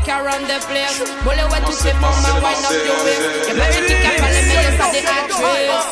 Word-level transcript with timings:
kick 0.00 0.08
around 0.08 0.44
the 0.46 0.58
place. 0.68 0.98
Bullet 1.24 1.48
what 1.48 1.66
you 1.66 1.74
say 1.74 1.92
my 2.00 2.10
wind 2.42 2.64
up 2.64 2.72
your 2.72 2.98
waist. 3.04 3.48
Your 3.48 3.56
body 3.56 3.80
kick 3.88 4.04
and 4.04 4.36
me, 4.48 4.54
you 4.56 4.72
saw 4.76 4.88
the 4.92 5.02
actress. 5.16 5.84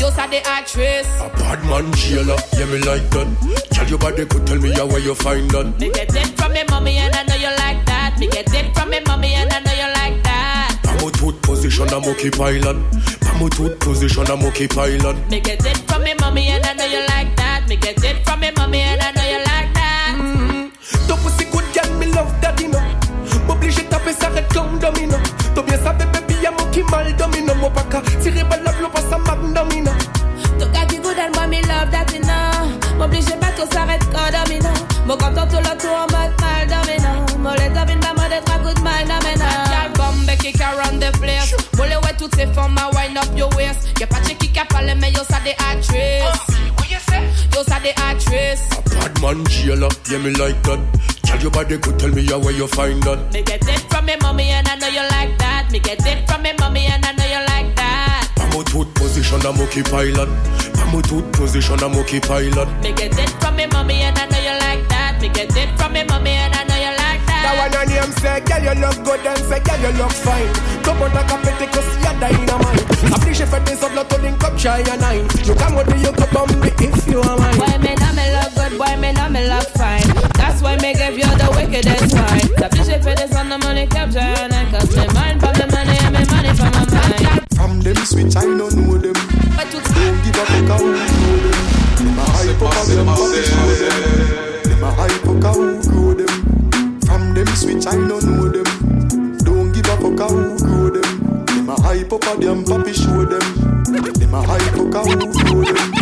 You 0.00 0.10
saw 0.10 0.26
the 0.26 0.40
actress. 0.46 1.06
A 1.20 1.28
bad 1.36 1.60
man 1.64 1.92
jailer, 1.92 2.36
yeah 2.56 2.66
me 2.66 2.78
like 2.80 3.08
that. 3.10 3.28
Tell 3.70 3.86
your 3.88 3.98
body 3.98 4.24
could 4.26 4.46
tell 4.46 4.58
me 4.58 4.70
how 4.72 4.86
where 4.86 5.00
you 5.00 5.14
find 5.14 5.50
that. 5.50 5.78
Me 5.80 5.90
get 5.90 6.14
it 6.14 6.28
from 6.38 6.52
me 6.52 6.62
mommy 6.68 6.96
and 6.96 7.14
I 7.14 7.22
know 7.24 7.34
you 7.36 7.52
like 7.64 7.84
that. 7.86 8.16
Me 8.18 8.28
get 8.28 8.52
it 8.52 8.74
from 8.74 8.90
me 8.90 9.00
mommy 9.06 9.34
and 9.34 9.52
I 9.52 9.60
know 9.60 9.72
you 9.72 9.88
like 10.00 10.22
that. 10.24 10.78
Pamo 10.84 11.10
tooth 11.10 11.40
position, 11.42 11.88
I'm 11.90 12.04
okay 12.04 12.30
pilot. 12.30 12.76
Pamo 13.20 13.48
tooth 13.48 13.78
position, 13.80 14.26
I'm 14.28 14.44
okay 14.46 14.68
pilot. 14.68 15.16
Me 15.30 15.40
get 15.40 15.64
it 15.64 15.76
from 15.88 16.02
me 16.02 16.14
mommy 16.20 16.48
and 16.48 16.64
I 16.64 16.72
know 16.74 16.86
you 16.86 17.00
like 17.08 17.34
that. 17.36 17.66
Me 17.68 17.76
get 17.76 18.02
it 18.04 18.24
from 18.24 18.40
me 18.40 18.50
mommy 18.56 18.80
and 18.80 19.00
I 19.02 19.05
domino. 27.76 27.82
Mon 27.82 27.82
paka, 27.82 28.02
tiré 28.22 28.42
balle 28.44 28.62
l'eau 28.80 28.88
pas 28.88 29.00
ça 29.00 29.18
magnomino. 29.18 29.92
Tout 30.58 30.68
cas 30.72 30.86
du 30.86 31.00
good 31.00 31.18
and 31.18 31.34
moi 31.34 31.46
me 31.46 31.60
love 31.62 31.90
that 31.90 32.12
you 32.12 32.20
know. 32.20 32.96
M'oblige 32.98 33.36
pas 33.40 33.52
tout 33.56 33.68
s'arrête 33.72 34.04
comme 34.04 34.30
domino. 34.32 34.70
Mon 35.06 35.16
content 35.16 35.46
tout 35.46 35.56
le 35.56 35.76
tour 35.78 35.94
en 35.94 36.06
mode 36.12 36.34
mal 36.40 36.66
domino. 36.66 37.38
Mon 37.38 37.52
les 37.52 37.68
domine 37.70 38.00
pas 38.00 38.14
mode 38.14 38.32
être 38.32 38.62
good 38.62 38.78
mind 38.82 39.08
domino. 39.08 39.44
Girl 39.66 39.92
bombe 39.96 40.36
kick 40.38 40.60
around 40.60 41.00
the 41.00 41.10
place. 41.18 41.54
Bullet 41.74 41.96
ouais 41.96 42.14
toutes 42.18 42.34
ces 42.34 42.46
femmes 42.46 42.78
à 42.78 42.94
wind 42.96 43.18
up 43.18 43.28
your 43.36 43.54
waist. 43.56 43.88
Y'a 44.00 44.06
pas 44.06 44.20
de 44.20 44.32
qui 44.32 44.58
a 44.58 44.64
parlé 44.64 44.94
mais 44.94 45.12
yo 45.12 45.20
ça 45.28 45.38
des 45.44 45.54
actrices. 45.72 46.24
Ah, 46.24 47.20
yo 47.54 47.62
ça 47.66 47.80
des 47.80 47.94
actrices. 48.10 48.68
A 48.90 49.08
bad 49.08 49.20
man 49.22 49.46
jailer, 49.48 49.88
yeah 50.10 50.18
me 50.18 50.30
like 50.30 50.62
that. 50.62 50.78
Tell 51.24 51.40
your 51.40 51.50
body 51.50 51.78
could 51.78 51.98
tell 51.98 52.10
me 52.10 52.24
how 52.26 52.38
where 52.38 52.52
you 52.52 52.66
find 52.68 53.02
that. 53.02 53.18
Me 53.32 53.42
get 53.42 53.62
it 53.68 53.80
from 53.90 54.06
me 54.06 54.14
mommy 54.22 54.50
and 54.50 54.68
I 54.68 54.76
know 54.76 54.88
you 54.88 55.02
like 55.10 55.36
that. 55.38 55.70
Me 55.70 55.78
get 55.80 56.04
it 56.06 56.28
from 56.30 56.42
me 56.42 56.52
mommy 56.58 56.65
position, 59.26 59.46
I'm 59.46 59.60
okay 59.60 59.82
pilot. 59.82 60.28
Pamo 60.74 61.00
tooth 61.02 61.32
position, 61.32 61.82
I'm 61.82 61.94
okay 61.98 62.20
pilot. 62.20 62.68
Me 62.82 62.92
get 62.92 63.18
it 63.18 63.30
from 63.40 63.56
me 63.56 63.66
mommy 63.66 64.02
and 64.02 64.18
I 64.18 64.26
know 64.26 64.38
you 64.38 64.54
like 64.60 64.88
that. 64.88 65.18
Me 65.20 65.28
get 65.28 65.54
it 65.56 65.70
from 65.78 65.92
me 65.92 66.04
mommy 66.04 66.30
and 66.30 66.54
I 66.54 66.64
know 66.64 66.76
you 66.76 66.94
like 66.94 67.22
that. 67.26 67.42
That 67.42 67.54
one 67.58 67.74
on 67.74 67.86
name 67.90 68.12
say, 68.22 68.40
girl 68.46 68.62
you 68.62 68.74
look 68.80 68.98
good 69.04 69.26
and 69.26 69.42
say, 69.50 69.60
girl 69.60 69.80
you 69.82 69.92
look 69.98 70.12
fine. 70.12 70.50
Come 70.84 71.02
on 71.02 71.10
like 71.12 71.30
a 71.30 71.36
petty 71.42 71.66
cause 71.74 71.90
you're 72.02 72.16
dynamite. 72.22 72.86
Appreciate 73.18 73.48
for 73.48 73.60
this 73.60 73.82
of 73.82 73.94
lot 73.94 74.08
to 74.10 74.18
link 74.22 74.42
up 74.44 74.54
try 74.58 74.78
and 74.78 75.00
nine. 75.00 75.26
You 75.42 75.54
come 75.54 75.74
with 75.74 75.90
me, 75.90 76.06
you 76.06 76.12
come 76.12 76.36
on 76.36 76.48
me 76.60 76.70
if 76.78 77.06
you 77.10 77.20
are 77.20 77.38
mine. 77.38 77.58
Boy 77.58 77.76
me 77.82 77.92
know 77.98 78.12
me 78.14 78.26
look 78.30 78.50
good, 78.54 78.78
boy 78.78 78.94
me 79.02 79.10
know 79.12 79.28
me 79.28 79.42
look 79.48 79.68
fine. 79.74 80.06
That's 80.38 80.62
why 80.62 80.76
me 80.78 80.94
give 80.94 81.18
you 81.18 81.26
the 81.26 81.48
wickedest 81.50 82.14
wine. 82.14 82.46
Appreciate 82.62 83.02
for 83.02 83.14
this 83.14 83.34
on 83.34 83.50
the 83.50 83.58
money 83.58 83.86
capture 83.90 84.22
and 84.22 84.54
I 84.54 84.70
cause 84.70 84.94
me 84.94 85.06
mind 85.18 85.42
for 85.42 85.50
the 85.50 85.66
money 85.74 85.98
and 85.98 86.14
me 86.14 86.22
money 86.30 86.52
for 86.54 86.70
my 86.70 86.84
mind. 86.94 87.42
From 87.56 87.80
them 87.80 87.96
switch, 88.06 88.36
I 88.36 88.42
don't 88.42 88.58
know 88.58 88.98
them. 88.98 89.05
But 89.05 89.05
them. 90.36 92.18
A 92.18 92.24
hype 92.30 92.62
up 92.62 92.76
and 92.76 92.88
them 92.90 93.06
papi 93.06 93.40
show 93.44 93.68
them. 93.80 93.98
Them 94.62 94.82
a 94.84 94.90
hype 94.92 95.26
up 95.26 95.54
who 95.54 95.70
grow 95.82 96.14
them. 96.14 96.32
From 97.02 97.22
them 97.34 97.46
switch, 97.56 97.86
I 97.86 97.94
don't 97.96 98.24
know 98.24 98.48
them. 98.48 98.68
Don't 99.38 99.72
give 99.72 99.86
a 99.86 99.96
fuck 99.96 100.18
how 100.18 100.34
grow 100.58 100.90
them. 100.90 101.44
Them 101.46 101.68
a 101.68 101.80
hype 101.80 102.12
up 102.12 102.26
and 102.26 102.42
them 102.42 102.64
papi 102.64 102.92
show 102.94 103.24
them. 103.24 103.46
Them 103.84 104.34
a 104.34 104.42
hype 104.42 104.62
up 104.62 104.76
who 104.76 104.90
grow 104.90 105.62
them. 105.62 105.92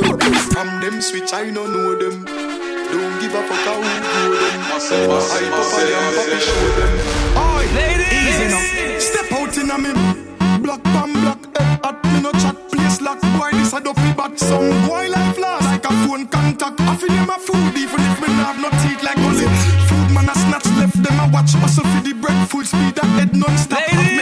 From 0.50 0.68
them 0.80 1.00
switch, 1.00 1.32
I 1.32 1.50
don't 1.50 1.72
know 1.72 1.94
them. 1.98 2.24
Don't 2.24 3.20
give 3.20 3.34
a 3.34 3.42
fuck 3.42 3.64
how 3.66 3.80
grow 3.80 4.34
them. 4.34 4.60
Hype 4.70 5.10
up 5.10 5.72
and 5.78 5.88
them 5.90 6.06
papi 6.16 6.38
show 6.40 6.64
them. 6.78 6.92
Oi, 7.38 7.64
easy 8.10 8.46
now. 8.50 8.64
Step 8.98 9.32
out 9.32 9.56
in 9.58 9.70
a 9.70 9.78
me 9.78 9.90
block, 10.60 10.82
bam 10.84 11.12
block. 11.12 11.40
Head 11.56 11.80
at 11.84 12.04
me 12.04 12.20
no 12.20 12.32
chat, 12.32 12.56
place 12.70 13.00
lock. 13.00 13.20
Boy, 13.20 13.50
this 13.52 13.72
a 13.72 13.80
dopey. 13.80 14.13
Some 14.48 14.68
boy 14.86 15.08
like 15.08 15.34
flash, 15.34 15.62
like 15.64 15.84
a 15.84 15.92
phone 16.06 16.26
contact. 16.28 16.80
I 16.80 16.96
feel 16.96 17.08
them 17.08 17.30
a 17.30 17.38
food, 17.38 17.76
even 17.76 18.00
if 18.00 18.20
me 18.20 18.28
not 18.36 18.54
have 18.54 18.60
no 18.60 18.70
teeth 18.82 19.02
like 19.02 19.18
only. 19.18 19.46
Food 19.88 20.10
man 20.14 20.28
a 20.28 20.34
snatch 20.34 20.66
left 20.78 21.02
them 21.02 21.18
a 21.20 21.26
watch. 21.32 21.52
Hustle 21.54 21.84
for 21.84 22.02
the 22.02 22.12
bread, 22.12 22.48
full 22.48 22.64
speed 22.64 22.94
that 22.96 23.06
head 23.16 23.34
non-stop. 23.34 23.78
Have 23.80 24.13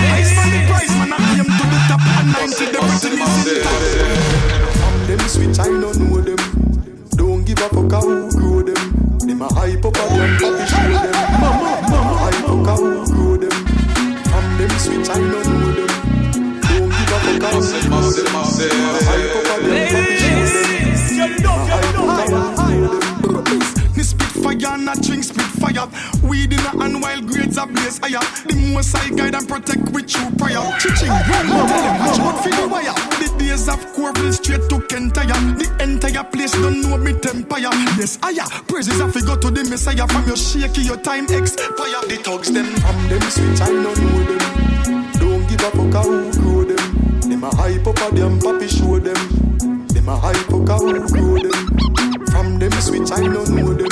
Weed 26.22 26.53
in 26.53 26.60
a 26.60 26.72
hand 26.82 27.00
while 27.03 27.20
grades 27.22 27.59
are 27.59 27.66
blaze 27.66 27.98
higher. 27.98 28.22
The 28.47 28.54
most 28.72 28.94
I 28.94 29.10
guide 29.10 29.34
and 29.34 29.48
protect 29.48 29.88
with 29.91 30.15
you 30.15 30.31
prior. 30.37 30.62
Chiching, 30.78 31.10
tell 31.26 31.47
them 31.47 31.98
watch 31.98 32.20
out 32.20 32.38
for 32.43 32.50
the 32.50 32.69
wire. 32.69 32.94
The 33.19 33.34
days 33.38 33.69
of 33.69 33.81
Corville 33.94 34.32
straight 34.32 34.69
to 34.69 34.78
Kentire. 34.87 35.38
The 35.59 35.82
entire 35.82 36.25
place 36.25 36.53
don't 36.53 36.82
know 36.82 36.97
me 36.97 37.12
empire. 37.12 37.70
Yes, 37.98 38.19
higher. 38.22 38.47
Praises 38.69 38.98
to 38.98 39.20
go 39.26 39.37
to 39.37 39.50
the 39.50 39.65
Messiah. 39.65 40.06
From 40.06 40.26
your 40.26 40.37
shaky, 40.37 40.82
your 40.82 40.97
time 40.98 41.25
expire. 41.25 42.03
The 42.09 42.20
thugs 42.22 42.53
them 42.53 42.66
from 42.76 43.09
them 43.09 43.22
switch, 43.31 43.60
I 43.60 43.66
don't 43.66 43.82
know 43.82 44.22
them. 44.28 45.12
Don't 45.19 45.49
give 45.49 45.60
a 45.60 45.70
fuck 45.70 45.93
how 45.93 46.10
who 46.10 46.32
grow 46.32 46.64
them. 46.64 47.20
Them 47.20 47.44
a 47.44 47.54
hype 47.56 47.87
up 47.87 47.99
a 47.99 48.14
them 48.14 48.38
papi 48.41 48.69
show 48.69 48.99
them. 48.99 49.87
Them 49.88 50.09
a 50.09 50.16
hype 50.16 50.53
up 50.53 50.69
how 50.69 50.78
who 50.78 51.09
grow 51.09 51.38
them. 51.38 52.26
From 52.26 52.59
them 52.59 52.72
switch, 52.81 53.10
I 53.12 53.20
don't 53.20 53.50
know 53.50 53.72
them. 53.75 53.88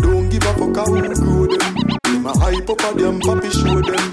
Don't 0.00 0.23
give 0.34 0.50
a 0.50 0.52
fuck 0.54 0.76
how 0.76 0.86
who 0.86 1.00
grow 1.14 1.46
them. 1.46 1.74
Them 2.02 2.26
a 2.26 2.32
hype 2.38 2.68
up 2.68 2.82
a 2.82 2.90
them 2.98 3.20
papi 3.20 3.50
show 3.54 3.80
them. 3.80 4.04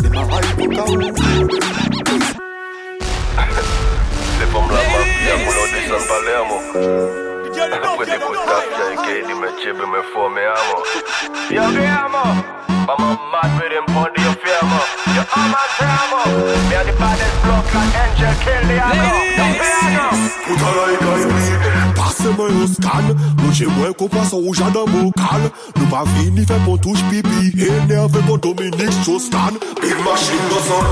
Them 0.00 0.16
a 0.16 0.24
hype 0.24 0.58
up 0.58 0.72
how 0.76 0.86
who 0.86 0.96
grow 0.96 1.46
them. 1.46 1.60
Le. 7.52 7.78
Quelli 7.96 8.18
buttati 8.18 8.94
che 9.04 9.16
di 9.26 9.34
me 9.34 9.48
fome 10.12 10.44
amo. 10.46 10.76
Mad 13.30 13.50
with 13.60 13.72
him. 13.72 13.84
Me 16.68 16.74
and 16.74 16.88
the 16.88 16.92
baddest 16.98 17.36
block 17.42 17.66
like 17.74 17.94
angel 18.00 18.34
like 18.44 18.80
I 18.80 19.20
un 22.48 22.66
scan 22.66 23.39
Logez-moi 23.50 23.92
qu'on 23.94 24.06
passe 24.06 24.32
au 24.32 24.54
jardin 24.54 24.84
bocal 24.84 25.50
Nous 25.76 25.86
pas 25.86 26.04
fini 26.16 26.46
fait 26.46 26.54
pour 26.64 26.80
touche 26.80 27.02
pipi. 27.10 27.52
Énervé 27.60 28.20
pour 28.24 28.38
Dominique 28.38 28.92
Strauss-Kahn 29.02 29.54
Big 29.82 29.96
machine 30.04 30.46
goes 30.48 30.70
on 30.70 30.84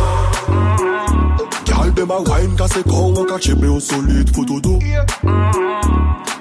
Girl 1.65 1.93
dem 1.95 2.11
a 2.11 2.19
wine 2.19 2.57
ka 2.57 2.67
se 2.67 2.83
kon 2.83 3.15
an 3.15 3.27
ka 3.31 3.39
chebe 3.39 3.69
au 3.71 3.79
solide 3.79 4.35
photo 4.35 4.59
do 4.61 4.79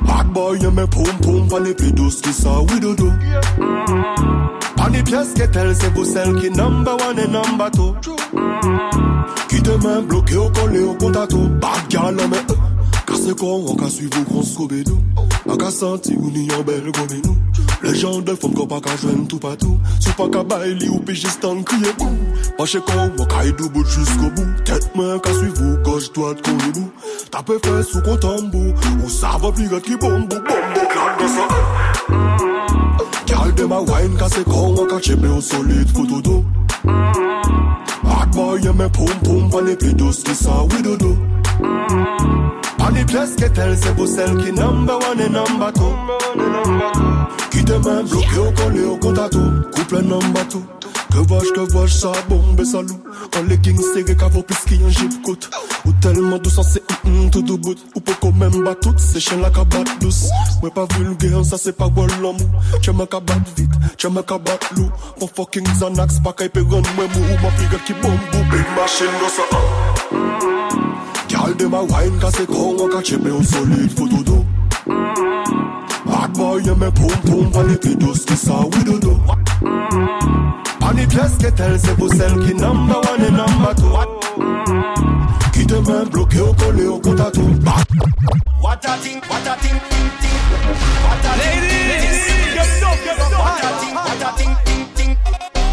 Bad 0.07 0.33
boy 0.33 0.57
yon 0.57 0.73
men 0.73 0.87
poum 0.87 1.13
poum 1.21 1.47
pa 1.47 1.59
le 1.59 1.75
pedos 1.75 2.17
ki 2.25 2.33
sa 2.33 2.61
widodo 2.61 3.11
Pan 4.75 4.87
les 4.91 5.03
pièces 5.03 5.35
que 5.35 5.45
tel 5.45 5.75
c'est 5.75 5.93
pour 5.93 6.05
celle 6.07 6.33
qui 6.41 6.49
number 6.49 6.97
one 7.07 7.19
et 7.19 7.27
number 7.27 7.69
two. 7.71 7.93
Qui 9.49 9.61
te 9.61 9.71
main 9.85 10.01
bloqué 10.01 10.35
au 10.35 10.49
collé 10.49 10.81
au 10.81 10.95
contato. 10.95 11.37
Bad 11.61 11.89
girl 11.89 12.15
mais 12.15 12.37
euh, 12.37 12.55
Casse 13.05 13.33
con, 13.35 13.65
on 13.67 13.75
ka 13.75 13.87
suivre 13.87 14.23
qu'on 14.25 14.41
se 14.41 14.55
An 15.47 15.55
ka 15.55 15.69
santi 15.71 16.13
ou 16.19 16.29
ni 16.29 16.43
yon 16.49 16.63
bel 16.67 16.91
gome 16.91 17.21
nou. 17.23 17.35
Le 17.81 17.93
jan 17.95 18.19
de 18.25 18.33
fom 18.35 18.51
kon 18.57 18.67
pa 18.67 18.81
ka 18.83 18.95
jwen 18.99 19.23
tou 19.31 19.39
patou. 19.39 19.77
Sou 19.99 20.11
pa 20.19 20.25
ka 20.33 20.41
bay 20.43 20.73
li 20.75 20.89
ou 20.91 20.99
pe 21.07 21.15
jistan 21.15 21.61
kriye 21.63 21.93
kou 21.99 22.11
Pache 22.57 22.81
kon 22.87 23.13
wakay 23.19 23.53
do 23.55 23.69
bout 23.69 23.87
jusqu'o 23.87 24.27
bou 24.35 24.47
Tet 24.65 24.89
men 24.97 25.21
ka 25.23 25.31
suivou, 25.37 25.77
kosh 25.85 26.09
doat 26.11 26.41
kon 26.43 26.59
li 26.65 26.73
bou. 26.75 26.89
Tape 27.31 27.55
fes 27.63 27.93
ou 27.95 28.03
kon 28.03 28.19
tambou. 28.25 28.73
Ou 28.97 29.13
sa 29.13 29.37
va 29.39 29.53
pligat 29.55 29.87
ki 29.87 29.95
bombou. 30.01 30.41
Bombou 30.49 30.91
klan 30.91 31.15
de 31.21 31.31
sa. 31.37 31.47
Kyal 33.23 33.55
de 33.55 33.69
ma 33.71 33.79
wine 33.87 34.19
ka 34.19 34.27
se 34.35 34.43
kon 34.49 34.75
An 34.83 34.91
ka 34.91 34.99
chepe 34.99 35.31
ou 35.31 35.41
solide 35.41 35.95
foto 35.95 36.21
do. 36.27 36.37
Hot 38.03 38.35
boy 38.35 38.59
yeme 38.67 38.91
poum 38.91 39.17
poum 39.23 39.49
Pan 39.53 39.71
e 39.71 39.79
pi 39.79 39.95
dos 39.95 40.25
ki 40.27 40.35
sa 40.35 40.63
widodo 40.67 41.15
Ples 43.07 43.37
ke 43.39 43.47
tel 43.55 43.71
se 43.79 43.91
pou 43.95 44.07
sel 44.11 44.33
ki 44.41 44.51
namba 44.51 44.97
wane 44.99 45.25
e 45.25 45.31
namba 45.31 45.69
tou 45.71 45.93
Ki 47.53 47.61
demen 47.63 48.03
blok 48.11 48.33
yo 48.35 48.47
kole 48.57 48.81
yo 48.81 48.95
konta 48.99 49.29
tou. 49.31 49.61
Kouple 49.71 50.01
namba 50.03 50.43
tou 50.51 50.59
Ke 51.13 51.23
vaj 51.29 51.47
ke 51.55 51.63
vaj 51.71 51.87
sa 51.93 52.11
bombe 52.27 52.65
sa 52.67 52.81
lou 52.83 52.99
An 53.39 53.47
le 53.47 53.55
king 53.63 53.79
sere 53.93 54.17
kavou 54.19 54.43
pis 54.49 54.59
ki 54.67 54.81
yon 54.81 54.91
jip 54.91 55.15
kout 55.23 55.47
Ou 55.85 55.93
telman 56.03 56.43
dousan 56.43 56.67
se 56.67 56.83
mm-mm 57.05 57.31
tout 57.31 57.47
dou 57.47 57.57
bout. 57.57 57.79
Ou 57.95 58.03
pou 58.03 58.19
komen 58.27 58.59
batout 58.67 58.99
se 58.99 59.23
chen 59.23 59.39
la 59.45 59.53
kabat 59.55 59.95
dous 60.03 60.25
Mwen 60.59 60.75
pa 60.75 60.83
vulge 60.97 61.31
an 61.31 61.47
sa 61.47 61.61
se 61.61 61.71
pa 61.71 61.87
wol 61.87 62.11
l'amou 62.19 62.67
Che 62.83 62.91
men 62.91 63.07
kabat 63.07 63.55
vit, 63.55 63.79
che 63.95 64.11
men 64.11 64.27
kabat 64.27 64.67
lou 64.75 64.91
Mwen 65.21 65.33
foking 65.39 65.71
zanaks 65.79 66.19
pa 66.27 66.35
kay 66.35 66.51
pe 66.51 66.65
ron 66.67 66.83
mwen 66.97 67.09
mou 67.15 67.39
Mwen 67.39 67.57
figet 67.63 67.87
ki 67.87 67.97
bombou 68.03 68.45
Big 68.51 68.75
machine 68.75 69.15
do 69.23 69.31
sa 69.39 69.49
an 69.55 70.56
Girl, 71.37 71.55
de 71.55 71.65
ma 71.67 71.81
wine, 71.81 72.17
casse 72.19 72.45
con, 72.47 72.77
on 72.79 72.89
catch 72.89 73.13
me 73.13 73.31
au 73.31 73.43
solide, 73.43 73.91
photo 73.91 74.23
d'eau. 74.23 74.45
Bad 76.05 76.33
boy, 76.33 76.61
you 76.63 76.75
me 76.75 76.89
pum 76.89 77.11
pum, 77.25 77.51
on 77.53 77.63
les 77.63 77.77
pidos 77.77 78.25
qui 78.25 78.35
ça, 78.35 78.53
oui 78.73 78.83
dodo. 78.83 79.19
On 80.81 80.91
les 80.95 81.05
pièces 81.05 81.37
que 81.37 81.47
telles, 81.49 81.79
c'est 81.79 81.95
pour 81.95 82.09
celles 82.09 82.39
qui 82.39 82.55
number 82.55 82.97
one 82.97 83.23
et 83.23 83.31
number 83.31 83.75
two. 83.75 83.91
Qui 85.53 85.67
te 85.67 86.09
bloqué 86.09 86.39
au 86.39 86.53
collé 86.53 86.87
au 86.87 86.99
compte 86.99 87.19
à 87.19 87.29
tout. 87.29 87.41
What 88.61 88.79
a 88.85 88.97
thing, 88.97 89.21
what 89.29 89.45
a 89.45 89.55
thing, 89.57 89.79
ting 89.89 90.09
ting. 90.21 90.37
What 91.03 91.23
a 91.23 91.33
thing, 91.37 91.61
ting 91.69 92.17
ting. 92.17 92.57
What 93.37 93.63
a 93.63 93.69
thing, 93.79 93.95
what 93.95 94.23
a 94.23 94.31
thing, 94.37 94.55
ting 94.65 94.85
ting. 94.95 95.17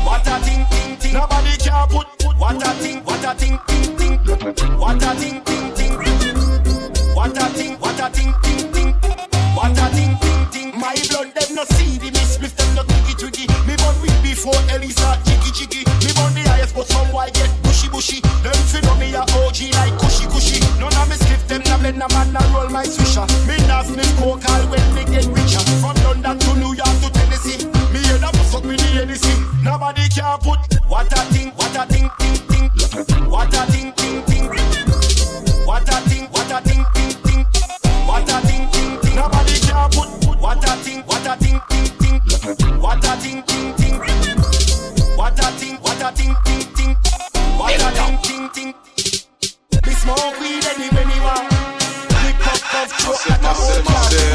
What 0.05 0.27
a 0.27 0.41
thing, 0.41 0.67
ting 0.71 0.97
ting. 0.99 1.15
Nobody 1.15 1.57
can 1.59 1.89
put. 1.89 2.07
What 2.39 2.63
a 2.63 2.71
thing, 2.83 3.01
what 3.05 3.25
a 3.25 3.35
ting 3.35 3.59
ting. 3.67 3.94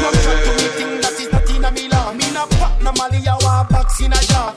No 0.02 0.10
try 0.22 0.36
to 0.44 0.50
me 0.58 0.66
thing 0.76 1.00
that 1.00 1.16
is 1.20 1.32
not 1.32 1.48
in 1.48 1.64
me 1.74 1.88
law. 1.88 2.12
Me 2.12 2.26
no 2.32 2.46
pop 2.58 2.80
no 2.82 2.90
I 2.90 3.36
want 3.44 3.68
box 3.70 4.00
in 4.00 4.12
a 4.12 4.20
jar. 4.28 4.54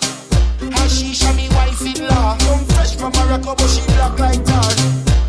Hashish 0.75 1.23
and 1.23 1.37
me 1.37 1.47
wife 1.55 1.81
in 1.81 2.07
law. 2.07 2.37
Come 2.39 2.65
fresh 2.73 2.95
from 2.95 3.11
Morocco, 3.13 3.55
she 3.67 3.81
black 3.95 4.17
like 4.19 4.43
tar. 4.45 4.69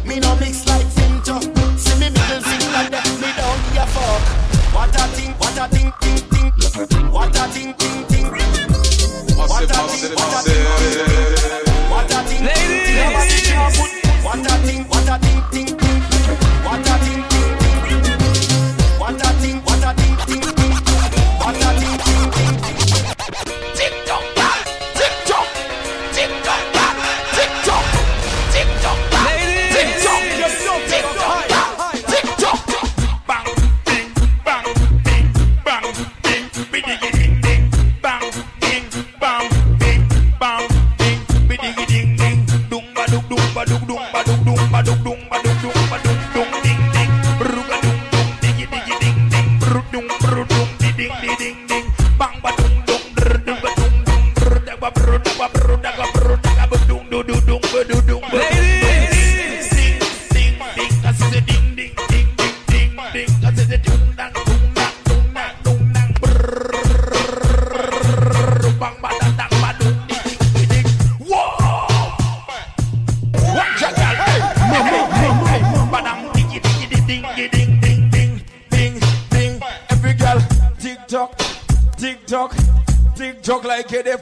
Me 0.05 0.20
no 0.20 0.35
mix 0.37 0.67
like 0.67 0.87
Finto. 0.87 1.41
See 1.79 1.99
me 2.00 2.11
middle 2.11 2.43
finger, 2.43 2.91
that 2.91 3.06
me 3.20 3.31
give 3.73 3.82
a 3.82 3.87
fuck. 3.87 4.23
What 4.75 4.94
a 4.94 5.05
thing, 5.14 5.32
what 5.38 5.58
a 5.58 5.69
thing, 5.69 5.93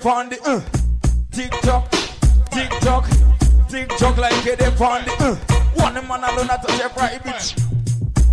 it 0.03 0.07
upon 0.07 0.29
the. 0.29 0.43
Uh. 0.43 0.61
Tick 1.31 1.51
tock, 1.63 1.91
tick 2.51 2.71
tock, 2.81 3.09
tick 3.69 3.89
tock 3.89 4.17
like 4.19 4.47
it 4.47 4.61
upon 4.61 5.05
the. 5.05 5.13
Uh. 5.21 5.37
One 5.77 5.95
man 5.95 6.25
alone 6.25 6.51
at 6.51 6.67
touch 6.67 6.81
every 6.81 7.19
bitch. 7.21 7.55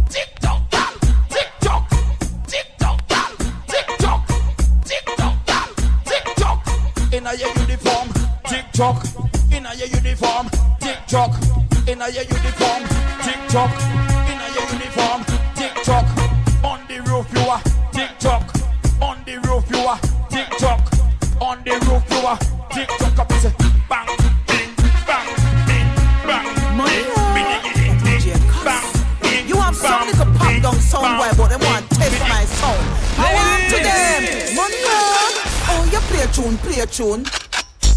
Tick 0.10 0.40
tock, 0.40 0.70
tick 1.30 1.52
tock, 1.62 1.90
tick 2.48 2.66
tock, 2.80 3.08
tick 3.68 3.86
tock, 3.98 4.28
tick 4.86 5.06
tock, 5.18 5.46
tick 6.06 6.36
tock. 6.36 7.14
In 7.14 7.28
a 7.28 7.34
your 7.36 7.54
uniform, 7.60 8.10
tick 8.46 8.66
tock. 8.74 9.06
In 9.52 9.66
a 9.66 9.74
your 9.76 9.88
uniform, 9.88 10.50
tick 10.80 11.00
tock. 11.08 11.34
In 11.88 12.02
a 12.02 12.10
your 12.10 12.24
uniform, 12.24 12.84
tick 13.22 13.40
tock. 13.50 13.72
In 14.30 14.40
a 14.42 14.48
your 14.56 14.66
uniform, 14.74 15.29
tick 22.70 22.88
tock. 23.00 23.20
Up 23.20 23.32
is 23.34 23.46
bang, 23.90 24.08
ding, 24.48 24.72
bang, 25.08 25.28
ding, 25.68 25.90
bang, 26.26 26.46
ding, 26.66 27.50
ding, 27.74 27.98
ding, 28.04 28.22
ding, 28.24 28.42
bang, 28.64 28.86
ding, 29.22 29.48
You 29.48 29.58
have 29.58 29.76
some 29.76 30.12
bang, 30.12 30.38
pop 30.38 30.48
ding, 30.48 30.62
down 30.62 30.76
sound 30.76 31.18
boy, 31.18 31.30
but 31.38 31.50
they 31.50 31.60
want 31.66 31.90
to 31.90 31.96
test 31.98 32.20
my 32.30 32.46
sound. 32.46 32.84
I 33.18 33.28
want 33.36 33.64
to 33.70 33.78
them. 33.84 34.56
Money. 34.56 34.80
Oh, 35.72 35.84
you 35.92 36.00
play 36.08 36.24
a 36.24 36.28
tune, 36.28 36.58
play 36.60 36.80
a 36.80 36.86
tune. 36.86 37.26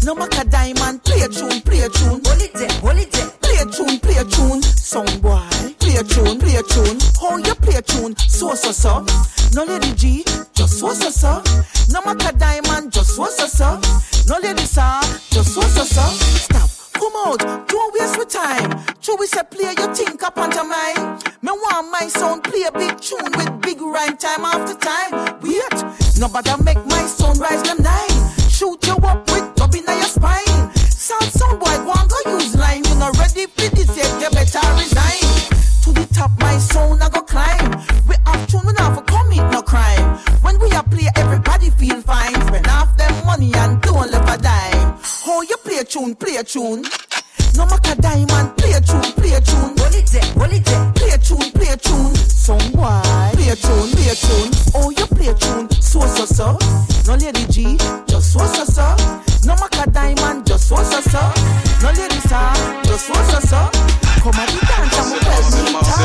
No 0.03 0.15
matter 0.15 0.43
diamond, 0.49 1.03
play 1.03 1.21
a 1.21 1.29
tune, 1.29 1.61
play 1.61 1.79
a 1.81 1.89
tune. 1.89 2.19
Hold 2.25 2.41
it 2.41 2.53
there, 2.53 2.71
hold 2.81 2.97
it 2.99 3.11
there. 3.11 3.29
Play 3.39 3.55
a 3.61 3.65
tune, 3.65 3.99
play 3.99 4.17
a 4.17 4.25
tune. 4.25 4.61
Sound 4.61 5.21
boy, 5.21 5.39
play 5.79 5.95
a 5.95 6.03
tune, 6.03 6.39
play 6.39 6.55
a 6.55 6.63
tune. 6.63 6.97
Oh, 7.21 7.37
you 7.37 7.55
play 7.55 7.75
a 7.77 7.81
tune, 7.81 8.15
so 8.17 8.53
so 8.53 8.71
so. 8.71 9.05
No 9.53 9.63
lady 9.63 9.93
G, 9.93 10.23
just 10.53 10.79
so 10.79 10.91
so 10.93 11.09
so. 11.09 11.41
No 11.93 12.01
matter 12.01 12.35
diamond, 12.37 12.62
we 19.23 19.27
say 19.27 19.43
play 19.49 19.73
your 19.77 19.95
think 19.95 20.21
up 20.21 20.37
onto 20.37 20.63
mine. 20.63 21.17
Me 21.41 21.51
want 21.51 21.89
my 21.89 22.07
sound 22.09 22.43
play 22.43 22.63
a 22.63 22.71
big 22.73 22.99
tune 22.99 23.31
with 23.37 23.61
big 23.61 23.79
rhyme 23.79 24.17
time 24.17 24.43
after 24.43 24.75
time. 24.75 25.39
Wait, 25.39 26.19
nobody 26.19 26.51
make 26.61 26.85
my 26.87 27.01
sound 27.07 27.39
rise 27.39 27.62
so 56.25 56.57
so. 56.57 57.11
No 57.11 57.15
lady 57.15 57.45
G, 57.47 57.77
just 58.07 58.33
so 58.33 58.39
so 58.39 58.63
so. 58.63 58.95
No 59.45 59.55
maca 59.55 59.91
diamond, 59.91 60.45
just 60.45 60.69
so 60.69 60.77
so 60.77 61.01
so. 61.01 61.19
No 61.81 61.91
lady 61.91 62.19
star, 62.21 62.55
just 62.83 63.07
so 63.07 63.13
so 63.13 63.39
so. 63.39 63.69
Come 64.21 64.39
on, 64.39 64.47
dance, 64.47 64.97
I'm 64.99 65.11
a 65.11 65.19
well 65.19 65.43
sweet 65.43 65.75
up. 65.75 65.99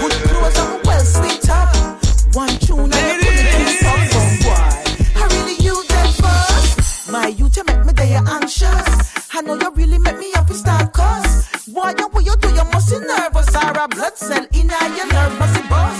Good 0.00 0.12
clothes, 0.28 0.58
I'm 0.58 0.72
a 0.72 0.82
well 0.84 1.04
sweet 1.04 1.50
up. 1.50 1.76
One 2.34 2.48
tune, 2.58 2.92
I'm 2.92 3.10
a 3.10 3.20
good 3.20 3.86
up 3.86 4.00
from 4.12 4.28
boy. 4.44 4.64
I 5.16 5.28
really 5.32 5.56
use 5.64 5.86
them 5.86 6.12
first. 6.20 7.10
My 7.10 7.28
youth, 7.28 7.56
you 7.56 7.64
make 7.64 7.84
me 7.86 7.92
day 7.94 8.14
anxious. 8.14 9.34
I 9.34 9.40
know 9.42 9.54
you 9.54 9.70
really 9.70 9.98
make 9.98 10.18
me 10.18 10.32
up, 10.34 10.50
star. 10.50 10.88
cause. 10.88 11.48
boy, 11.68 11.94
you 11.98 12.08
what 12.08 12.24
you 12.24 12.36
do, 12.36 12.48
you 12.48 12.64
must 12.72 12.90
be 12.90 12.98
nervous. 12.98 13.54
Or 13.54 13.80
a 13.80 13.88
blood 13.88 14.16
cell 14.16 14.46
in 14.52 14.68
your 14.68 15.06
nerve 15.12 15.38
must 15.38 15.54
be 15.54 15.68
boss. 15.68 15.98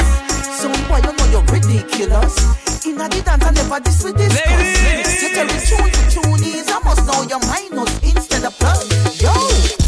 So 0.60 0.68
boy, 0.88 0.98
you 0.98 1.12
know 1.16 1.26
you're 1.30 1.44
ridiculous. 1.44 2.67
In 2.98 3.10
the 3.10 3.22
dance, 3.22 3.44
I 3.44 3.50
never 3.52 3.78
this 3.78 4.02
with 4.02 4.16
this. 4.16 4.34
You 5.22 5.28
tell 5.30 5.46
me 5.46 5.54
tune 5.62 5.86
to 5.86 6.02
tune 6.10 6.42
is, 6.42 6.66
I 6.68 6.80
must 6.82 7.06
know 7.06 7.22
your 7.30 7.38
minus 7.46 7.94
instead 8.02 8.42
of 8.42 8.58
plus. 8.58 9.22
Yo, 9.22 9.32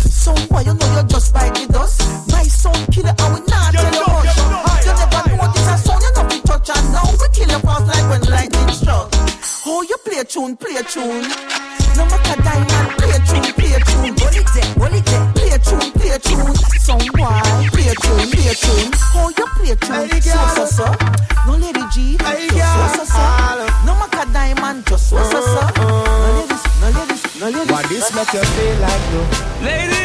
some 0.07 0.47
boy, 0.47 0.61
you 0.61 0.75
know 0.75 0.95
you're 0.95 1.11
just 1.11 1.35
by 1.35 1.51
the 1.51 1.67
dust. 1.73 2.07
My 2.31 2.45
son 2.45 2.87
killer, 2.93 3.13
I 3.19 3.33
will 3.35 3.43
not 3.51 3.75
tell 3.75 3.91
you 3.91 4.07
much. 4.07 4.87
You 4.87 4.95
never 4.95 5.27
know 5.37 5.51
this 5.51 5.67
a 5.67 5.77
song, 5.83 6.01
you 6.01 6.13
know 6.15 6.23
we 6.31 6.41
touch 6.43 6.71
and 6.71 6.93
now 6.93 7.11
we 7.11 7.27
kill 7.35 7.51
your 7.51 7.59
fast 7.67 7.87
like 7.91 8.07
when 8.11 8.23
lightning 8.31 8.71
struck. 8.71 9.11
Oh, 9.67 9.83
you 9.83 9.97
play 10.05 10.19
a 10.21 10.25
tune, 10.25 10.57
play 10.57 10.77
a 10.77 10.83
tune. 10.85 11.27
No 11.97 12.05
matter 12.07 12.37
diamond, 12.43 12.89
play 12.99 13.11
a 13.11 13.19
tune, 13.27 13.53
play 13.59 13.73
a 13.75 13.81
tune. 13.81 14.15
Hold 14.19 14.37
it 14.37 14.47
there, 14.55 14.71
hold 14.79 14.95
it 14.95 15.05
there. 15.07 15.25
Play 15.35 15.51
a 15.51 15.59
tune, 15.59 15.93
play 15.93 16.11
a 16.11 16.19
tune. 16.19 16.55
Some 16.81 17.05
boy, 17.15 17.41
play 17.75 17.89
a 17.91 17.95
tune, 17.95 18.27
play 18.31 18.49
a 18.51 18.55
tune. 18.55 18.91
Oh, 19.15 19.29
you 19.37 19.47
play 19.57 19.71
a 19.73 19.77
tune, 19.77 20.09
Hey, 20.09 20.21
so 20.21 20.35
girl. 20.35 20.49
so 20.57 20.65
so. 20.67 20.87
No 21.47 21.53
lady 21.57 21.83
G, 21.93 22.17
Hey, 22.21 22.49
just 22.49 22.57
girl. 22.59 22.89
so 22.95 23.05
so 23.05 23.15
so. 23.15 23.23
No 23.87 23.93
matter 23.99 24.27
diamond, 24.33 24.87
just 24.87 25.09
so 25.11 25.17
so 25.25 25.41
so. 25.41 25.63
No 25.77 25.87
ladies, 26.27 26.65
no 26.81 26.87
ladies, 26.99 27.23
no 27.41 27.47
ladies. 27.51 27.71
Why 27.71 27.83
this 27.89 28.07
make 28.15 28.33
you 28.33 28.45
feel 28.45 28.77
like 28.81 29.05
though? 29.11 29.29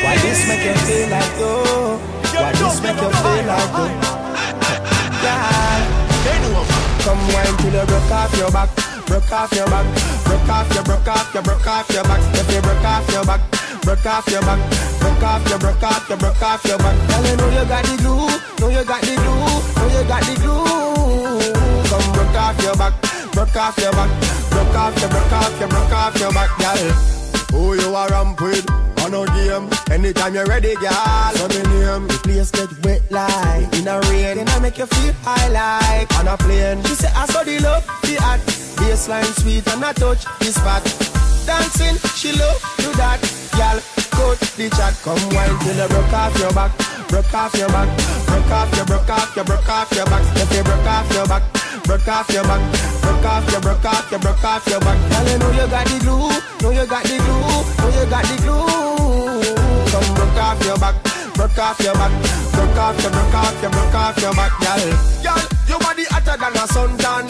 Why 0.06 0.16
this 0.24 0.42
make 0.48 0.64
you 0.66 0.74
feel 0.86 1.08
like 1.10 1.34
though? 1.38 2.00
Why 2.36 2.52
this 2.52 2.78
make 2.82 3.02
you 3.02 3.10
feel 3.12 3.44
like 3.46 3.72
though? 3.76 3.92
Girl, 5.26 6.66
come 7.04 7.22
wine 7.34 7.56
till 7.58 7.74
you 7.74 7.86
broke 7.86 8.12
off 8.12 8.38
your 8.38 8.52
back, 8.52 8.70
broke 9.06 9.32
off 9.32 9.52
your 9.54 9.66
back, 9.68 9.86
broke 10.26 10.50
off 10.50 10.74
your, 10.74 10.84
broke 10.84 11.08
off 11.08 11.34
your, 11.34 11.44
broke 11.44 11.68
off 11.68 11.90
your 11.90 12.04
back. 12.04 12.22
If 12.36 12.54
you 12.54 12.62
broke 12.62 12.86
off 12.86 13.12
your 13.12 13.26
back, 13.26 13.42
broke 13.82 14.06
off 14.06 14.28
your 14.28 14.42
back, 14.42 14.60
broke 15.00 15.24
off 15.24 15.50
your, 15.50 15.60
broke 15.60 15.84
off 15.84 16.10
your, 16.10 16.18
broke 16.18 16.42
off 16.42 16.66
your 16.66 16.78
back. 16.78 16.96
Girl, 17.10 17.26
you 17.26 17.36
know 17.38 17.50
you 17.50 17.66
got 17.66 17.84
the 17.86 17.96
glue, 17.98 18.28
know 18.60 18.70
you 18.70 18.84
got 18.86 19.02
the 19.02 19.16
glue, 19.16 19.56
know 19.78 19.88
you 19.94 20.04
got 20.08 20.24
the 20.24 20.36
glue. 20.42 21.54
Come 21.90 22.08
broke 22.14 22.36
off 22.36 22.62
your 22.62 22.76
back, 22.76 22.94
broke 23.32 23.56
off 23.56 23.78
your 23.78 23.92
back, 23.92 24.10
broke 24.50 24.76
off 24.76 25.00
your, 25.00 25.10
broke 25.10 25.34
off 25.34 25.60
your, 25.60 25.70
broke 25.70 25.92
off 25.92 26.20
your 26.20 26.32
back, 26.34 26.52
girl. 26.58 26.92
Who 27.52 27.76
you 27.76 27.96
are 27.96 28.10
ramp 28.10 28.42
with? 28.42 28.95
On 29.06 29.14
a 29.14 29.24
game. 29.38 29.70
Anytime 29.92 30.34
you're 30.34 30.46
ready, 30.46 30.74
girl. 30.82 31.30
So 31.38 31.48
me 31.50 31.62
name. 31.62 32.08
The 32.08 32.18
place 32.26 32.50
get 32.50 32.74
wet 32.84 33.06
like 33.12 33.70
in 33.78 33.88
a 33.88 34.02
rain. 34.10 34.38
Then 34.38 34.50
I 34.50 34.58
make 34.58 34.80
you 34.80 34.88
feel 34.88 35.14
high 35.22 35.46
like 35.54 36.10
on 36.18 36.28
a 36.28 36.36
plane. 36.38 36.82
She 36.86 36.96
say 36.96 37.14
I 37.14 37.28
saw 37.28 37.44
the 37.44 37.60
love, 37.60 37.86
the 38.02 38.18
art. 38.26 38.42
Baseline 38.82 39.30
sweet 39.38 39.68
and 39.70 39.86
I 39.86 39.94
touch 39.94 40.26
the 40.42 40.50
spot. 40.50 40.82
Dancing, 41.46 42.02
she 42.18 42.34
love 42.34 42.58
do 42.82 42.90
that. 42.98 43.22
Girl, 43.54 43.78
coach 44.10 44.42
the 44.58 44.74
chat. 44.74 44.98
Come 45.06 45.22
wine 45.38 45.54
till 45.62 45.78
you 45.78 45.88
broke 45.88 46.14
off 46.14 46.34
your 46.42 46.54
back. 46.58 46.74
Broke 47.06 47.34
off 47.36 47.54
your 47.54 47.70
back. 47.70 47.86
Broke 48.26 48.52
off 48.58 48.74
your, 48.74 48.86
broke 48.90 49.10
off 49.10 49.36
your, 49.36 49.46
broke 49.46 49.70
off 49.70 49.92
your 49.94 50.06
back. 50.10 50.26
If 50.34 50.50
you 50.50 50.64
broke 50.66 50.90
off 50.90 51.14
your 51.14 51.28
back. 51.30 51.44
Broke 51.86 52.08
off 52.08 52.28
your 52.32 52.42
back, 52.42 52.60
broke 53.04 53.26
off 53.26 53.52
your, 53.52 53.62
broke 53.62 53.86
off 53.86 54.10
your, 54.10 54.20
broke 54.20 54.44
off 54.44 54.66
your 54.66 54.80
back. 54.80 54.98
Girl, 55.12 55.32
you 55.32 55.38
know 55.38 55.52
you 55.52 55.70
got 55.70 55.86
the 55.86 56.00
glue, 56.00 56.34
know 56.64 56.72
you 56.74 56.88
got 56.88 57.04
the 57.04 57.18
glue, 57.22 57.62
know 57.78 58.02
you 58.02 58.10
got 58.10 58.26
the 58.26 58.42
glue. 58.42 58.95
Off 60.56 60.66
your 60.66 60.78
back, 60.78 60.96
broke 61.36 61.58
off 61.58 61.80
your 61.82 61.94
back, 61.96 62.12
broke 62.54 62.78
off 62.80 63.02
your, 63.02 63.12
broke 63.12 63.36
off 63.36 63.62
your, 63.62 63.72
broke 63.72 63.96
off 63.96 64.22
your 64.22 64.34
back, 64.34 64.54
girl. 64.64 64.88
Girl, 65.20 65.44
your 65.68 65.80
body 65.80 66.06
hotter 66.08 66.38
than 66.40 66.56
a 66.56 66.66
suntan. 66.72 67.28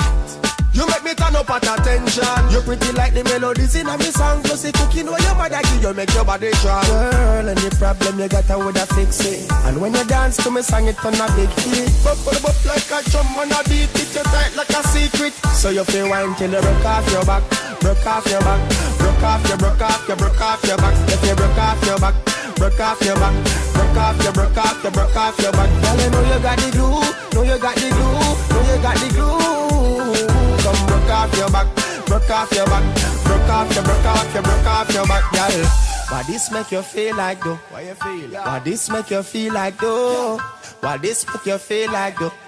You 0.78 0.86
make 0.86 1.04
me 1.04 1.14
turn 1.16 1.34
up 1.36 1.50
at 1.50 1.66
attention. 1.66 2.38
You 2.52 2.62
pretty 2.62 2.92
like 2.94 3.14
the 3.16 3.24
melodies 3.24 3.74
in 3.76 3.88
a 3.88 3.98
me 3.98 4.12
song. 4.12 4.44
Plus 4.44 4.62
the 4.62 4.72
cooking 4.74 5.08
where 5.08 5.22
your 5.24 5.34
mother 5.34 5.58
give 5.64 5.82
you 5.82 5.94
make 5.96 6.14
your 6.14 6.26
body 6.26 6.52
strong. 6.60 6.86
Girl, 6.86 7.50
the 7.50 7.76
problem 7.80 8.20
you 8.20 8.28
got 8.28 8.52
I 8.52 8.58
would 8.58 8.78
have 8.78 8.90
fix 8.90 9.26
it. 9.26 9.50
And 9.66 9.82
when 9.82 9.96
you 9.96 10.04
dance 10.06 10.38
to 10.44 10.52
me 10.52 10.62
song, 10.62 10.86
it 10.86 10.98
turn 11.02 11.16
a 11.16 11.26
big 11.34 11.50
hit. 11.66 11.90
Bop, 12.06 12.20
bop, 12.22 12.38
bop 12.46 12.58
like 12.68 12.92
a 12.94 13.00
drum 13.10 13.26
on 13.42 13.50
a 13.50 13.60
beat. 13.66 13.90
It 13.90 14.14
you 14.14 14.22
tight 14.22 14.54
like 14.54 14.70
a 14.70 14.84
secret. 14.94 15.34
So 15.56 15.72
you 15.72 15.84
feel 15.86 16.10
wine 16.10 16.36
till 16.36 16.52
you 16.52 16.62
broke 16.62 16.86
off 16.86 17.10
your 17.10 17.26
back, 17.26 17.42
broke 17.82 18.06
off 18.06 18.28
your 18.30 18.44
back, 18.46 18.62
broke 19.00 19.24
off 19.24 19.48
your, 19.50 19.58
broke 19.58 19.82
off 19.82 20.08
your, 20.08 20.18
broke 20.18 20.42
off 20.42 20.62
your 20.62 20.78
back. 20.78 20.94
If 21.10 21.26
you 21.26 21.34
broke 21.34 21.58
off 21.58 21.82
your 21.88 21.98
back, 21.98 22.16
broke 22.56 22.80
off 22.80 23.02
your 23.02 23.16
back, 23.16 23.36
broke 23.74 23.98
off 23.98 24.24
your, 24.24 24.34
broke 24.34 24.58
off 24.58 24.84
your, 24.84 24.92
broke 24.92 25.16
off 25.16 25.40
your 25.40 25.52
back. 25.52 25.70
Girl, 25.70 25.98
you 26.02 26.10
know 26.10 26.22
you 26.34 26.40
got 26.42 26.58
the 26.58 26.72
glue, 26.72 27.02
know 27.34 27.44
you 27.44 27.60
got 27.60 27.76
the 27.76 27.90
glue, 27.90 28.20
know 28.52 28.62
you 28.70 28.78
got 28.82 28.98
the 28.98 29.08
glue. 29.14 30.28
Come 30.64 30.82
broke 30.88 31.12
off 31.12 31.38
your 31.38 31.50
back, 31.50 31.68
broke 32.06 32.30
off 32.30 32.52
your 32.52 32.66
back, 32.66 32.84
broke 33.24 33.50
off 33.50 33.74
your, 33.76 33.84
broke 33.84 34.06
off 34.06 34.34
your, 34.34 34.44
broke 34.44 34.66
off 34.66 34.94
your 34.94 35.06
back, 35.08 35.32
girl. 35.32 35.86
Why 36.10 36.24
this 36.24 36.52
make 36.52 36.72
you 36.72 36.82
feel 36.82 37.16
like 37.16 37.44
though? 37.44 37.56
Why 37.72 37.82
you 37.82 37.96
feel? 37.96 38.30
Why 38.30 38.60
this 38.60 38.90
make 38.90 39.10
you 39.10 39.24
feel 39.24 39.54
like 39.54 39.78
though? 39.80 40.38
Why 40.80 40.98
this 40.98 41.26
make 41.28 41.46
you 41.46 41.58
feel 41.58 41.92
like 41.92 42.18
though? 42.20 42.44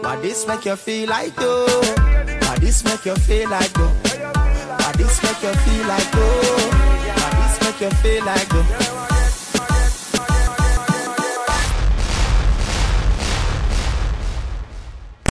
Why 0.00 0.16
this 0.20 0.46
make 0.46 0.64
you 0.64 0.76
feel 0.76 1.08
like 1.08 1.34
though? 1.36 1.66
Why 1.66 2.56
this 2.58 2.84
make 2.84 3.04
you 3.04 3.14
feel 3.16 3.50
like 3.50 3.72
though? 3.74 3.90
Why 3.92 4.92
this 4.96 5.22
make 5.22 5.42
you 5.42 5.52
feel 5.52 5.86
like 5.86 6.10
though? 6.12 6.70
Why 7.18 7.30
this 7.36 7.60
make 7.60 7.80
you 7.82 7.90
feel 8.00 8.24
like 8.24 8.48
though? 8.48 9.17